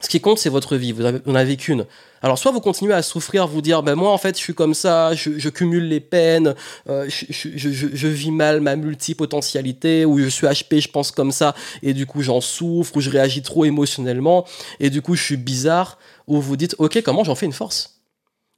Ce 0.00 0.08
qui 0.10 0.20
compte, 0.20 0.38
c'est 0.38 0.50
votre 0.50 0.76
vie. 0.76 0.92
Vous 0.92 1.02
n'en 1.02 1.34
avez 1.34 1.56
qu'une. 1.56 1.86
Alors, 2.20 2.38
soit 2.38 2.52
vous 2.52 2.60
continuez 2.60 2.92
à 2.92 3.02
souffrir, 3.02 3.46
vous 3.46 3.62
dire, 3.62 3.82
ben 3.82 3.94
moi, 3.94 4.12
en 4.12 4.18
fait, 4.18 4.36
je 4.36 4.42
suis 4.42 4.54
comme 4.54 4.74
ça, 4.74 5.14
je, 5.14 5.48
cumule 5.48 5.88
les 5.88 6.00
peines, 6.00 6.54
euh, 6.88 7.08
je, 7.08 8.08
vis 8.08 8.30
mal 8.30 8.60
ma 8.60 8.76
multipotentialité, 8.76 10.04
ou 10.04 10.18
je 10.18 10.28
suis 10.28 10.46
HP, 10.46 10.82
je 10.82 10.88
pense 10.88 11.10
comme 11.10 11.32
ça, 11.32 11.54
et 11.82 11.94
du 11.94 12.04
coup, 12.04 12.20
j'en 12.20 12.42
souffre, 12.42 12.96
ou 12.96 13.00
je 13.00 13.08
réagis 13.08 13.42
trop 13.42 13.64
émotionnellement, 13.64 14.44
et 14.80 14.90
du 14.90 15.00
coup, 15.00 15.14
je 15.14 15.22
suis 15.22 15.36
bizarre, 15.36 15.98
ou 16.26 16.40
vous 16.40 16.56
dites, 16.56 16.74
ok, 16.78 17.02
comment 17.02 17.24
j'en 17.24 17.34
fais 17.34 17.46
une 17.46 17.52
force? 17.52 17.95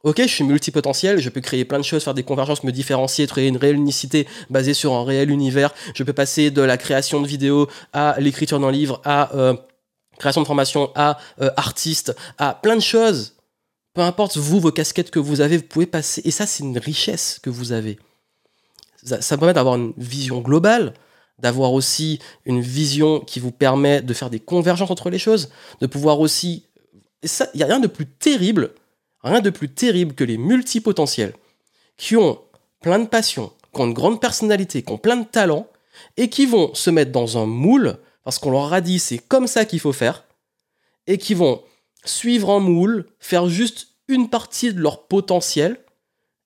Ok, 0.04 0.22
je 0.22 0.28
suis 0.28 0.44
multipotentiel, 0.44 1.18
je 1.18 1.28
peux 1.28 1.40
créer 1.40 1.64
plein 1.64 1.78
de 1.78 1.84
choses, 1.84 2.04
faire 2.04 2.14
des 2.14 2.22
convergences, 2.22 2.62
me 2.62 2.70
différencier, 2.70 3.26
créer 3.26 3.48
une 3.48 3.56
réelle 3.56 3.74
unicité 3.74 4.28
basée 4.48 4.72
sur 4.72 4.92
un 4.92 5.04
réel 5.04 5.28
univers. 5.28 5.74
Je 5.94 6.04
peux 6.04 6.12
passer 6.12 6.52
de 6.52 6.62
la 6.62 6.76
création 6.76 7.20
de 7.20 7.26
vidéos 7.26 7.66
à 7.92 8.14
l'écriture 8.20 8.60
d'un 8.60 8.70
livre, 8.70 9.00
à 9.04 9.34
euh, 9.34 9.54
création 10.16 10.40
de 10.40 10.46
formation, 10.46 10.92
à 10.94 11.18
euh, 11.40 11.50
artiste, 11.56 12.14
à 12.38 12.54
plein 12.54 12.76
de 12.76 12.80
choses. 12.80 13.34
Peu 13.92 14.02
importe 14.02 14.36
vous, 14.36 14.60
vos 14.60 14.70
casquettes 14.70 15.10
que 15.10 15.18
vous 15.18 15.40
avez, 15.40 15.56
vous 15.56 15.64
pouvez 15.64 15.86
passer. 15.86 16.22
Et 16.24 16.30
ça, 16.30 16.46
c'est 16.46 16.62
une 16.62 16.78
richesse 16.78 17.40
que 17.42 17.50
vous 17.50 17.72
avez. 17.72 17.98
Ça, 19.02 19.20
ça 19.20 19.36
permet 19.36 19.54
d'avoir 19.54 19.74
une 19.74 19.94
vision 19.96 20.40
globale, 20.40 20.94
d'avoir 21.40 21.72
aussi 21.72 22.20
une 22.44 22.60
vision 22.60 23.18
qui 23.18 23.40
vous 23.40 23.50
permet 23.50 24.00
de 24.00 24.14
faire 24.14 24.30
des 24.30 24.38
convergences 24.38 24.92
entre 24.92 25.10
les 25.10 25.18
choses, 25.18 25.50
de 25.80 25.88
pouvoir 25.88 26.20
aussi... 26.20 26.66
Il 27.24 27.56
n'y 27.56 27.64
a 27.64 27.66
rien 27.66 27.80
de 27.80 27.88
plus 27.88 28.06
terrible 28.06 28.70
Rien 29.22 29.40
de 29.40 29.50
plus 29.50 29.68
terrible 29.68 30.14
que 30.14 30.24
les 30.24 30.38
multipotentiels 30.38 31.34
qui 31.96 32.16
ont 32.16 32.40
plein 32.80 32.98
de 32.98 33.06
passion, 33.06 33.52
qui 33.74 33.80
ont 33.80 33.86
une 33.86 33.94
grande 33.94 34.20
personnalité, 34.20 34.82
qui 34.82 34.92
ont 34.92 34.98
plein 34.98 35.16
de 35.16 35.26
talents 35.26 35.66
et 36.16 36.28
qui 36.28 36.46
vont 36.46 36.74
se 36.74 36.90
mettre 36.90 37.12
dans 37.12 37.38
un 37.38 37.46
moule 37.46 37.98
parce 38.22 38.38
qu'on 38.38 38.50
leur 38.50 38.72
a 38.72 38.80
dit 38.80 38.98
c'est 38.98 39.18
comme 39.18 39.46
ça 39.46 39.64
qu'il 39.64 39.80
faut 39.80 39.92
faire 39.92 40.24
et 41.06 41.18
qui 41.18 41.34
vont 41.34 41.62
suivre 42.04 42.50
un 42.50 42.60
moule, 42.60 43.06
faire 43.18 43.48
juste 43.48 43.88
une 44.06 44.28
partie 44.28 44.72
de 44.72 44.80
leur 44.80 45.06
potentiel 45.06 45.78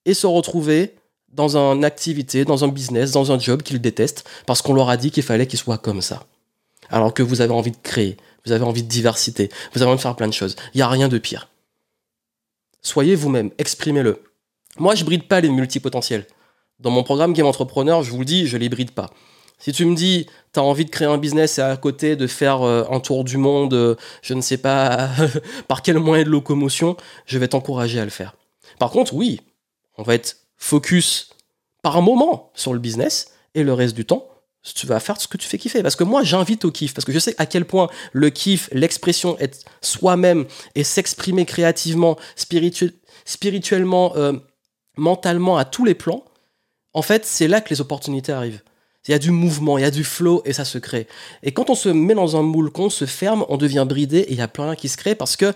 et 0.05 0.15
se 0.15 0.27
retrouver 0.27 0.95
dans 1.29 1.57
une 1.57 1.85
activité, 1.85 2.45
dans 2.45 2.65
un 2.65 2.69
business, 2.69 3.13
dans 3.13 3.33
un 3.33 3.39
job 3.39 3.63
qu'ils 3.63 3.81
détestent 3.81 4.29
parce 4.47 4.63
qu'on 4.63 4.75
leur 4.75 4.89
a 4.89 4.97
dit 4.97 5.11
qu'il 5.11 5.23
fallait 5.23 5.47
qu'ils 5.47 5.59
soient 5.59 5.79
comme 5.79 6.03
ça. 6.03 6.25
Alors 6.91 7.15
que 7.15 7.23
vous 7.23 7.41
avez 7.41 7.53
envie 7.53 7.71
de 7.71 7.77
créer, 7.83 8.17
vous 8.45 8.53
avez 8.53 8.65
envie 8.65 8.83
de 8.83 8.89
diversité, 8.89 9.51
vous 9.73 9.83
avez 9.83 9.91
envie 9.91 9.99
de 9.99 10.03
faire 10.03 10.17
plein 10.17 10.29
de 10.29 10.33
choses. 10.33 10.57
Il 10.75 10.79
n'y 10.79 10.83
a 10.83 10.89
rien 10.89 11.09
de 11.09 11.19
pire. 11.19 11.49
Soyez 12.83 13.15
vous-même, 13.15 13.51
exprimez-le. 13.59 14.23
Moi, 14.79 14.95
je 14.95 15.05
bride 15.05 15.29
pas 15.29 15.41
les 15.41 15.49
multipotentiels. 15.49 16.27
Dans 16.81 16.91
mon 16.91 17.05
programme 17.05 17.33
Game 17.33 17.47
Entrepreneur, 17.47 18.03
je 18.03 18.11
vous 18.11 18.19
le 18.19 18.25
dis, 18.25 18.47
je 18.47 18.57
les 18.57 18.69
bride 18.69 18.91
pas. 18.91 19.11
Si 19.59 19.71
tu 19.71 19.85
me 19.85 19.95
dis, 19.95 20.27
tu 20.53 20.59
as 20.59 20.63
envie 20.65 20.85
de 20.85 20.91
créer 20.91 21.07
un 21.07 21.19
business 21.19 21.59
et 21.59 21.63
à 21.63 21.77
côté 21.77 22.17
de 22.17 22.27
faire 22.27 22.63
euh, 22.63 22.83
un 22.91 22.99
tour 22.99 23.23
du 23.23 23.37
monde, 23.37 23.75
euh, 23.75 23.95
je 24.21 24.35
ne 24.35 24.41
sais 24.41 24.57
pas 24.57 25.11
par 25.69 25.83
quel 25.83 26.01
moyen 26.01 26.25
de 26.25 26.31
locomotion, 26.31 26.97
je 27.27 27.39
vais 27.39 27.47
t'encourager 27.47 28.01
à 28.01 28.05
le 28.05 28.11
faire. 28.11 28.35
Par 28.81 28.91
contre, 28.91 29.15
oui, 29.15 29.41
on 29.97 30.03
va 30.03 30.15
être 30.15 30.39
focus 30.57 31.31
par 31.83 31.97
un 31.97 32.01
moment 32.01 32.51
sur 32.55 32.73
le 32.73 32.81
business 32.81 33.33
et 33.55 33.63
le 33.63 33.73
reste 33.73 33.95
du 33.95 34.05
temps, 34.05 34.27
tu 34.63 34.87
vas 34.87 35.01
faire 35.01 35.21
ce 35.21 35.27
que 35.27 35.37
tu 35.37 35.47
fais 35.47 35.59
kiffer. 35.59 35.83
Parce 35.83 35.97
que 35.97 36.05
moi, 36.05 36.23
j'invite 36.23 36.65
au 36.65 36.71
kiff. 36.71 36.95
Parce 36.95 37.05
que 37.05 37.13
je 37.13 37.19
sais 37.19 37.35
à 37.39 37.47
quel 37.47 37.65
point 37.65 37.89
le 38.13 38.31
kiff, 38.31 38.69
l'expression, 38.73 39.37
être 39.41 39.59
soi-même 39.81 40.47
et 40.75 40.85
s'exprimer 40.85 41.45
créativement, 41.45 42.17
spirituellement, 43.25 44.17
euh, 44.17 44.33
mentalement, 44.97 45.57
à 45.57 45.65
tous 45.65 45.85
les 45.85 45.95
plans, 45.95 46.25
en 46.95 47.03
fait, 47.03 47.25
c'est 47.25 47.49
là 47.49 47.61
que 47.61 47.71
les 47.71 47.81
opportunités 47.81 48.33
arrivent. 48.33 48.63
Il 49.09 49.11
y 49.11 49.15
a 49.15 49.19
du 49.19 49.33
mouvement, 49.33 49.79
il 49.79 49.81
y 49.81 49.85
a 49.85 49.91
du 49.91 50.05
flow 50.05 50.43
et 50.45 50.53
ça 50.53 50.65
se 50.65 50.79
crée. 50.79 51.09
Et 51.43 51.51
quand 51.51 51.71
on 51.71 51.75
se 51.75 51.89
met 51.89 52.15
dans 52.15 52.37
un 52.37 52.43
moule, 52.43 52.71
qu'on 52.71 52.89
se 52.89 53.05
ferme, 53.05 53.45
on 53.49 53.57
devient 53.57 53.85
bridé 53.89 54.19
et 54.19 54.33
il 54.33 54.39
y 54.39 54.43
a 54.43 54.47
plein 54.47 54.77
qui 54.77 54.89
se 54.89 54.97
crée 54.97 55.17
parce 55.17 55.35
que 55.35 55.53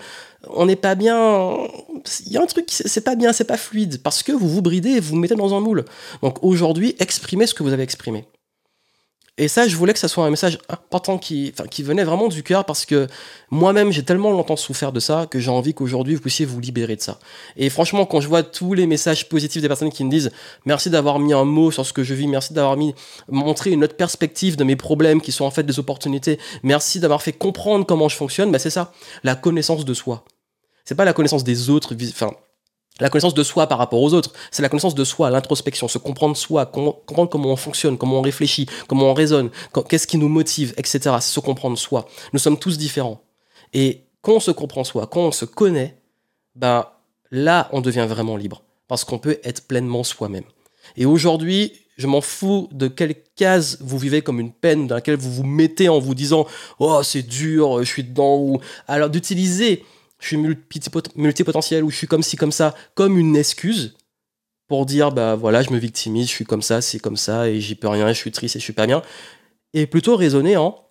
on 0.48 0.66
n'est 0.66 0.74
pas 0.74 0.96
bien. 0.96 1.56
Il 2.26 2.32
y 2.32 2.38
a 2.38 2.42
un 2.42 2.46
truc, 2.46 2.66
c'est 2.68 3.04
pas 3.04 3.14
bien, 3.14 3.32
c'est 3.32 3.44
pas 3.44 3.56
fluide 3.56 4.02
parce 4.02 4.24
que 4.24 4.32
vous 4.32 4.48
vous 4.48 4.62
bridez 4.62 4.90
et 4.90 5.00
vous 5.00 5.10
vous 5.10 5.16
mettez 5.16 5.36
dans 5.36 5.54
un 5.54 5.60
moule. 5.60 5.84
Donc 6.22 6.42
aujourd'hui, 6.42 6.96
exprimez 6.98 7.46
ce 7.46 7.54
que 7.54 7.62
vous 7.62 7.72
avez 7.72 7.84
exprimé. 7.84 8.26
Et 9.38 9.48
ça, 9.48 9.68
je 9.68 9.76
voulais 9.76 9.92
que 9.92 9.98
ça 9.98 10.08
soit 10.08 10.24
un 10.24 10.30
message 10.30 10.58
important 10.70 11.18
qui, 11.18 11.52
venait 11.80 12.04
vraiment 12.04 12.28
du 12.28 12.42
cœur 12.42 12.64
parce 12.64 12.86
que 12.86 13.06
moi-même, 13.50 13.92
j'ai 13.92 14.02
tellement 14.02 14.30
longtemps 14.30 14.56
souffert 14.56 14.92
de 14.92 15.00
ça 15.00 15.26
que 15.30 15.38
j'ai 15.38 15.50
envie 15.50 15.74
qu'aujourd'hui, 15.74 16.14
vous 16.14 16.22
puissiez 16.22 16.46
vous 16.46 16.58
libérer 16.58 16.96
de 16.96 17.02
ça. 17.02 17.18
Et 17.58 17.68
franchement, 17.68 18.06
quand 18.06 18.20
je 18.20 18.28
vois 18.28 18.42
tous 18.42 18.72
les 18.72 18.86
messages 18.86 19.28
positifs 19.28 19.60
des 19.60 19.68
personnes 19.68 19.92
qui 19.92 20.04
me 20.04 20.10
disent 20.10 20.30
merci 20.64 20.88
d'avoir 20.88 21.18
mis 21.18 21.34
un 21.34 21.44
mot 21.44 21.70
sur 21.70 21.84
ce 21.84 21.92
que 21.92 22.02
je 22.02 22.14
vis, 22.14 22.28
merci 22.28 22.54
d'avoir 22.54 22.78
mis, 22.78 22.94
montré 23.28 23.72
une 23.72 23.84
autre 23.84 23.96
perspective 23.96 24.56
de 24.56 24.64
mes 24.64 24.76
problèmes 24.76 25.20
qui 25.20 25.32
sont 25.32 25.44
en 25.44 25.50
fait 25.50 25.64
des 25.64 25.78
opportunités, 25.78 26.38
merci 26.62 26.98
d'avoir 26.98 27.20
fait 27.20 27.32
comprendre 27.32 27.84
comment 27.84 28.08
je 28.08 28.16
fonctionne, 28.16 28.50
bah 28.50 28.58
c'est 28.58 28.70
ça, 28.70 28.92
la 29.22 29.34
connaissance 29.34 29.84
de 29.84 29.92
soi. 29.92 30.24
C'est 30.86 30.94
pas 30.94 31.04
la 31.04 31.12
connaissance 31.12 31.44
des 31.44 31.68
autres, 31.68 31.94
enfin, 32.10 32.30
la 33.00 33.10
connaissance 33.10 33.34
de 33.34 33.42
soi 33.42 33.66
par 33.66 33.78
rapport 33.78 34.00
aux 34.00 34.14
autres, 34.14 34.32
c'est 34.50 34.62
la 34.62 34.68
connaissance 34.68 34.94
de 34.94 35.04
soi, 35.04 35.30
l'introspection, 35.30 35.88
se 35.88 35.98
comprendre 35.98 36.36
soi, 36.36 36.66
comprendre 36.66 37.28
comment 37.28 37.50
on 37.50 37.56
fonctionne, 37.56 37.98
comment 37.98 38.18
on 38.18 38.22
réfléchit, 38.22 38.66
comment 38.88 39.10
on 39.10 39.14
raisonne, 39.14 39.50
qu'est-ce 39.88 40.06
qui 40.06 40.18
nous 40.18 40.28
motive, 40.28 40.72
etc. 40.76 41.00
C'est 41.20 41.32
se 41.32 41.40
comprendre 41.40 41.76
soi. 41.76 42.06
Nous 42.32 42.38
sommes 42.38 42.58
tous 42.58 42.78
différents. 42.78 43.20
Et 43.72 44.04
quand 44.22 44.32
on 44.32 44.40
se 44.40 44.50
comprend 44.50 44.84
soi, 44.84 45.06
quand 45.06 45.20
on 45.20 45.32
se 45.32 45.44
connaît, 45.44 45.98
ben 46.54 46.86
là, 47.30 47.68
on 47.72 47.80
devient 47.80 48.06
vraiment 48.08 48.36
libre. 48.36 48.62
Parce 48.88 49.04
qu'on 49.04 49.18
peut 49.18 49.38
être 49.44 49.66
pleinement 49.66 50.04
soi-même. 50.04 50.44
Et 50.96 51.06
aujourd'hui, 51.06 51.72
je 51.96 52.06
m'en 52.06 52.20
fous 52.20 52.68
de 52.72 52.88
quelle 52.88 53.14
case 53.36 53.78
vous 53.80 53.98
vivez 53.98 54.22
comme 54.22 54.38
une 54.38 54.52
peine 54.52 54.86
dans 54.86 54.94
laquelle 54.94 55.16
vous 55.16 55.32
vous 55.32 55.44
mettez 55.44 55.88
en 55.88 55.98
vous 55.98 56.14
disant 56.14 56.46
Oh, 56.78 57.02
c'est 57.02 57.22
dur, 57.22 57.78
je 57.80 57.88
suis 57.88 58.04
dedans. 58.04 58.36
Ou 58.36 58.60
alors 58.86 59.10
d'utiliser 59.10 59.84
je 60.18 60.26
suis 60.26 60.36
multipotentiel 60.36 61.84
ou 61.84 61.90
je 61.90 61.96
suis 61.96 62.06
comme 62.06 62.22
ci, 62.22 62.36
comme 62.36 62.52
ça, 62.52 62.74
comme 62.94 63.18
une 63.18 63.36
excuse 63.36 63.96
pour 64.68 64.86
dire 64.86 65.12
bah 65.12 65.36
voilà, 65.36 65.62
je 65.62 65.70
me 65.70 65.78
victimise, 65.78 66.26
je 66.26 66.32
suis 66.32 66.44
comme 66.44 66.62
ça, 66.62 66.80
c'est 66.80 66.98
comme 66.98 67.16
ça 67.16 67.48
et 67.48 67.60
j'y 67.60 67.74
peux 67.74 67.88
rien, 67.88 68.08
je 68.08 68.18
suis 68.18 68.32
triste 68.32 68.56
et 68.56 68.58
je 68.58 68.64
suis 68.64 68.72
pas 68.72 68.86
bien. 68.86 69.02
Et 69.74 69.86
plutôt 69.86 70.16
raisonner 70.16 70.56
en 70.56 70.86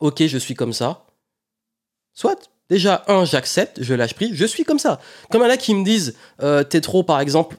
ok, 0.00 0.26
je 0.26 0.38
suis 0.38 0.54
comme 0.54 0.72
ça. 0.72 1.06
Soit, 2.14 2.50
déjà, 2.68 3.04
un, 3.08 3.24
j'accepte, 3.24 3.82
je 3.82 3.94
lâche 3.94 4.14
prise, 4.14 4.34
je 4.34 4.46
suis 4.46 4.64
comme 4.64 4.78
ça. 4.78 5.00
Comme 5.30 5.42
un 5.42 5.48
là 5.48 5.56
qui 5.56 5.74
me 5.74 5.84
disent 5.84 6.16
euh, 6.42 6.64
t'es 6.64 6.80
trop, 6.80 7.02
par 7.02 7.20
exemple, 7.20 7.56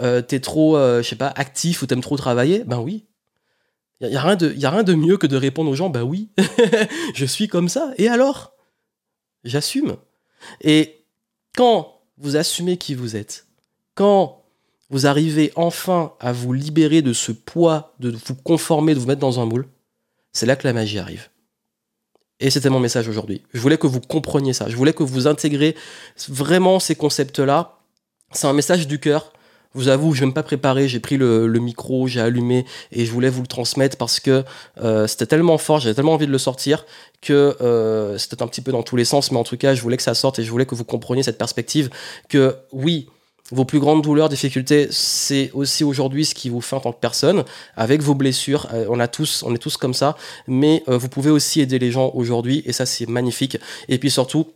euh, 0.00 0.22
t'es 0.22 0.40
trop, 0.40 0.76
euh, 0.76 1.02
je 1.02 1.08
sais 1.08 1.16
pas, 1.16 1.32
actif 1.36 1.82
ou 1.82 1.86
t'aimes 1.86 2.00
trop 2.00 2.16
travailler, 2.16 2.64
ben 2.64 2.78
oui. 2.78 3.06
Il 4.00 4.08
n'y 4.08 4.16
a, 4.16 4.22
rien 4.22 4.36
de, 4.36 4.52
y 4.54 4.64
a 4.64 4.70
rien 4.70 4.82
de 4.82 4.94
mieux 4.94 5.18
que 5.18 5.26
de 5.26 5.36
répondre 5.36 5.70
aux 5.70 5.74
gens, 5.74 5.90
ben 5.90 6.02
oui, 6.02 6.30
je 7.14 7.26
suis 7.26 7.48
comme 7.48 7.68
ça. 7.68 7.92
Et 7.98 8.08
alors? 8.08 8.54
J'assume. 9.44 9.96
Et 10.60 11.04
quand 11.56 12.00
vous 12.18 12.36
assumez 12.36 12.76
qui 12.76 12.94
vous 12.94 13.16
êtes, 13.16 13.46
quand 13.94 14.42
vous 14.90 15.06
arrivez 15.06 15.52
enfin 15.56 16.14
à 16.20 16.32
vous 16.32 16.52
libérer 16.52 17.02
de 17.02 17.12
ce 17.12 17.32
poids, 17.32 17.94
de 18.00 18.16
vous 18.26 18.34
conformer, 18.34 18.94
de 18.94 18.98
vous 18.98 19.06
mettre 19.06 19.20
dans 19.20 19.40
un 19.40 19.46
moule, 19.46 19.68
c'est 20.32 20.46
là 20.46 20.56
que 20.56 20.66
la 20.66 20.72
magie 20.72 20.98
arrive. 20.98 21.28
Et 22.40 22.50
c'était 22.50 22.70
mon 22.70 22.80
message 22.80 23.08
aujourd'hui. 23.08 23.42
Je 23.52 23.60
voulais 23.60 23.76
que 23.76 23.86
vous 23.86 24.00
compreniez 24.00 24.52
ça. 24.52 24.68
Je 24.68 24.76
voulais 24.76 24.94
que 24.94 25.02
vous 25.02 25.26
intégrez 25.26 25.76
vraiment 26.28 26.80
ces 26.80 26.94
concepts-là. 26.94 27.78
C'est 28.32 28.46
un 28.46 28.52
message 28.52 28.86
du 28.88 28.98
cœur 28.98 29.32
vous 29.74 29.88
avoue, 29.88 30.14
je 30.14 30.24
ne 30.24 30.30
vais 30.30 30.34
pas 30.34 30.42
préparer, 30.42 30.88
j'ai 30.88 31.00
pris 31.00 31.16
le, 31.16 31.46
micro, 31.60 32.08
j'ai 32.08 32.20
allumé 32.20 32.64
et 32.92 33.04
je 33.04 33.12
voulais 33.12 33.28
vous 33.28 33.42
le 33.42 33.46
transmettre 33.46 33.96
parce 33.96 34.18
que 34.18 34.44
euh, 34.82 35.06
c'était 35.06 35.26
tellement 35.26 35.58
fort, 35.58 35.78
j'avais 35.78 35.94
tellement 35.94 36.14
envie 36.14 36.26
de 36.26 36.32
le 36.32 36.38
sortir 36.38 36.86
que 37.20 37.56
euh, 37.60 38.18
c'était 38.18 38.42
un 38.42 38.48
petit 38.48 38.62
peu 38.62 38.72
dans 38.72 38.82
tous 38.82 38.96
les 38.96 39.04
sens, 39.04 39.30
mais 39.30 39.38
en 39.38 39.44
tout 39.44 39.56
cas, 39.56 39.74
je 39.74 39.82
voulais 39.82 39.96
que 39.96 40.02
ça 40.02 40.14
sorte 40.14 40.38
et 40.38 40.44
je 40.44 40.50
voulais 40.50 40.66
que 40.66 40.74
vous 40.74 40.84
compreniez 40.84 41.22
cette 41.22 41.38
perspective 41.38 41.90
que 42.28 42.56
oui, 42.72 43.08
vos 43.52 43.64
plus 43.64 43.78
grandes 43.78 44.02
douleurs, 44.02 44.28
difficultés, 44.28 44.88
c'est 44.90 45.50
aussi 45.54 45.84
aujourd'hui 45.84 46.24
ce 46.24 46.34
qui 46.34 46.48
vous 46.48 46.60
fait 46.60 46.76
en 46.76 46.80
tant 46.80 46.92
que 46.92 47.00
personne, 47.00 47.44
avec 47.76 48.00
vos 48.02 48.14
blessures. 48.14 48.68
Euh, 48.72 48.86
on 48.88 48.98
a 48.98 49.08
tous, 49.08 49.44
on 49.44 49.54
est 49.54 49.58
tous 49.58 49.76
comme 49.76 49.94
ça, 49.94 50.16
mais 50.48 50.82
vous 50.86 51.08
pouvez 51.08 51.30
aussi 51.30 51.60
aider 51.60 51.78
les 51.78 51.92
gens 51.92 52.10
aujourd'hui 52.14 52.62
et 52.64 52.72
ça 52.72 52.86
c'est 52.86 53.08
magnifique. 53.08 53.58
Et 53.88 53.98
puis 53.98 54.10
surtout, 54.10 54.46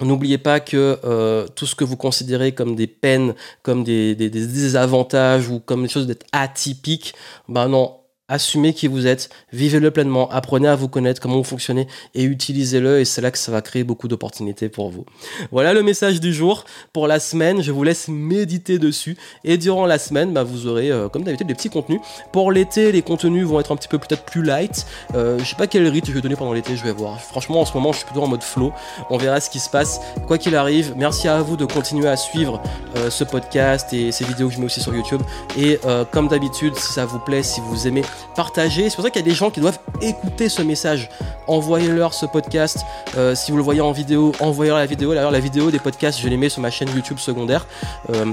N'oubliez 0.00 0.38
pas 0.38 0.60
que 0.60 0.98
euh, 1.04 1.46
tout 1.54 1.66
ce 1.66 1.74
que 1.74 1.84
vous 1.84 1.96
considérez 1.96 2.52
comme 2.52 2.76
des 2.76 2.86
peines, 2.86 3.34
comme 3.62 3.82
des, 3.82 4.14
des 4.14 4.28
désavantages 4.28 5.48
ou 5.48 5.58
comme 5.58 5.82
des 5.82 5.88
choses 5.88 6.06
d'être 6.06 6.26
atypiques, 6.32 7.14
ben 7.48 7.68
non, 7.68 7.96
assumez 8.28 8.74
qui 8.74 8.88
vous 8.88 9.06
êtes, 9.06 9.30
vivez-le 9.52 9.90
pleinement, 9.92 10.28
apprenez 10.30 10.66
à 10.66 10.74
vous 10.74 10.88
connaître, 10.88 11.20
comment 11.20 11.36
vous 11.36 11.44
fonctionnez 11.44 11.86
et 12.14 12.24
utilisez-le 12.24 13.00
et 13.00 13.04
c'est 13.04 13.20
là 13.20 13.30
que 13.30 13.38
ça 13.38 13.52
va 13.52 13.62
créer 13.62 13.84
beaucoup 13.84 14.08
d'opportunités 14.08 14.68
pour 14.68 14.90
vous. 14.90 15.04
Voilà 15.52 15.72
le 15.72 15.82
message 15.84 16.20
du 16.20 16.34
jour 16.34 16.64
pour 16.92 17.06
la 17.06 17.20
semaine, 17.20 17.62
je 17.62 17.70
vous 17.70 17.84
laisse 17.84 18.08
méditer 18.08 18.80
dessus 18.80 19.16
et 19.44 19.58
durant 19.58 19.86
la 19.86 19.98
semaine, 19.98 20.32
bah, 20.32 20.42
vous 20.42 20.66
aurez 20.66 20.90
euh, 20.90 21.08
comme 21.08 21.22
d'habitude 21.22 21.46
des 21.46 21.54
petits 21.54 21.70
contenus. 21.70 22.00
Pour 22.32 22.50
l'été, 22.50 22.90
les 22.90 23.02
contenus 23.02 23.46
vont 23.46 23.60
être 23.60 23.70
un 23.70 23.76
petit 23.76 23.88
peu 23.88 23.98
peut-être 23.98 24.24
plus 24.24 24.42
light. 24.42 24.86
Euh, 25.14 25.38
je 25.38 25.44
sais 25.44 25.56
pas 25.56 25.68
quel 25.68 25.86
rythme 25.86 26.08
je 26.08 26.12
vais 26.12 26.20
donner 26.20 26.36
pendant 26.36 26.52
l'été, 26.52 26.76
je 26.76 26.82
vais 26.82 26.92
voir. 26.92 27.20
Franchement, 27.20 27.60
en 27.60 27.64
ce 27.64 27.74
moment, 27.74 27.92
je 27.92 27.98
suis 27.98 28.06
plutôt 28.06 28.22
en 28.22 28.28
mode 28.28 28.42
flow. 28.42 28.72
On 29.08 29.18
verra 29.18 29.40
ce 29.40 29.50
qui 29.50 29.60
se 29.60 29.70
passe. 29.70 30.00
Quoi 30.26 30.38
qu'il 30.38 30.56
arrive, 30.56 30.94
merci 30.96 31.28
à 31.28 31.40
vous 31.42 31.56
de 31.56 31.64
continuer 31.64 32.08
à 32.08 32.16
suivre 32.16 32.60
euh, 32.96 33.08
ce 33.08 33.22
podcast 33.22 33.92
et 33.92 34.10
ces 34.10 34.24
vidéos 34.24 34.48
que 34.48 34.54
je 34.54 34.58
mets 34.58 34.66
aussi 34.66 34.80
sur 34.80 34.94
YouTube. 34.94 35.22
Et 35.56 35.78
comme 36.10 36.28
d'habitude, 36.28 36.74
si 36.76 36.92
ça 36.92 37.06
vous 37.06 37.18
plaît, 37.18 37.42
si 37.42 37.60
vous 37.60 37.86
aimez, 37.86 38.02
partagez. 38.34 38.88
C'est 38.88 38.96
pour 38.96 39.04
ça 39.04 39.10
qu'il 39.10 39.20
y 39.22 39.24
a 39.24 39.28
des 39.28 39.34
gens 39.34 39.50
qui 39.50 39.60
doivent 39.60 39.78
écouter 40.00 40.48
ce 40.48 40.62
message. 40.62 41.08
Envoyez-leur 41.46 42.14
ce 42.14 42.26
podcast. 42.26 42.78
Euh, 43.16 43.34
si 43.34 43.50
vous 43.50 43.56
le 43.56 43.62
voyez 43.62 43.80
en 43.80 43.92
vidéo, 43.92 44.32
envoyez-leur 44.40 44.78
la 44.78 44.86
vidéo. 44.86 45.14
D'ailleurs, 45.14 45.30
la 45.30 45.40
vidéo 45.40 45.70
des 45.70 45.78
podcasts, 45.78 46.20
je 46.20 46.28
les 46.28 46.36
mets 46.36 46.48
sur 46.48 46.62
ma 46.62 46.70
chaîne 46.70 46.88
YouTube 46.94 47.18
secondaire. 47.18 47.66
Euh, 48.10 48.24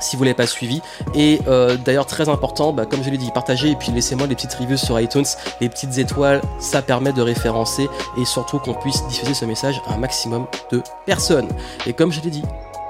si 0.00 0.16
vous 0.16 0.22
ne 0.22 0.26
l'avez 0.28 0.36
pas 0.36 0.46
suivi. 0.46 0.80
Et 1.14 1.40
euh, 1.48 1.76
d'ailleurs, 1.76 2.06
très 2.06 2.28
important, 2.28 2.72
bah, 2.72 2.86
comme 2.86 3.02
je 3.02 3.10
l'ai 3.10 3.18
dit, 3.18 3.30
partagez 3.32 3.70
et 3.70 3.76
puis 3.76 3.90
laissez-moi 3.92 4.26
des 4.26 4.34
petites 4.34 4.54
reviews 4.54 4.76
sur 4.76 4.98
iTunes, 5.00 5.24
les 5.60 5.68
petites 5.68 5.98
étoiles, 5.98 6.40
ça 6.58 6.82
permet 6.82 7.12
de 7.12 7.22
référencer 7.22 7.88
et 8.16 8.24
surtout 8.24 8.58
qu'on 8.58 8.74
puisse 8.74 9.06
diffuser 9.08 9.34
ce 9.34 9.44
message 9.44 9.80
à 9.88 9.94
un 9.94 9.98
maximum 9.98 10.46
de 10.70 10.82
personnes. 11.06 11.48
Et 11.86 11.92
comme 11.92 12.12
je 12.12 12.20
l'ai 12.20 12.30
dit, 12.30 12.42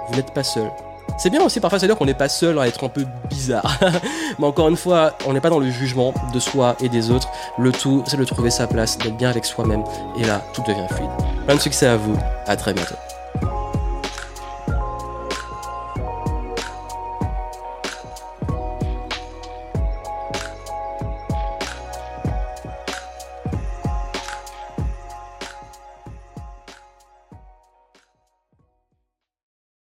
vous 0.08 0.16
n'êtes 0.16 0.32
pas 0.32 0.44
seul. 0.44 0.70
C'est 1.18 1.30
bien 1.30 1.42
aussi 1.42 1.58
parfois, 1.58 1.80
c'est-à-dire 1.80 1.96
qu'on 1.98 2.06
n'est 2.06 2.14
pas 2.14 2.28
seul 2.28 2.58
à 2.60 2.68
être 2.68 2.84
un 2.84 2.88
peu 2.88 3.04
bizarre. 3.28 3.78
Mais 4.38 4.46
encore 4.46 4.68
une 4.68 4.76
fois, 4.76 5.18
on 5.26 5.32
n'est 5.32 5.40
pas 5.40 5.50
dans 5.50 5.58
le 5.58 5.68
jugement 5.68 6.14
de 6.32 6.38
soi 6.38 6.76
et 6.80 6.88
des 6.88 7.10
autres. 7.10 7.28
Le 7.58 7.72
tout, 7.72 8.04
c'est 8.06 8.16
de 8.16 8.24
trouver 8.24 8.50
sa 8.50 8.68
place, 8.68 8.96
d'être 8.98 9.16
bien 9.16 9.28
avec 9.28 9.44
soi-même. 9.44 9.82
Et 10.16 10.24
là, 10.24 10.40
tout 10.54 10.62
devient 10.62 10.86
fluide. 10.88 11.10
Plein 11.44 11.56
de 11.56 11.60
succès 11.60 11.86
à 11.86 11.96
vous. 11.96 12.16
À 12.46 12.56
très 12.56 12.72
bientôt. 12.72 12.94